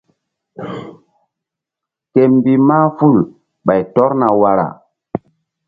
[2.11, 3.15] Ke mbih mahful
[3.65, 4.67] ɓay tɔrna wara.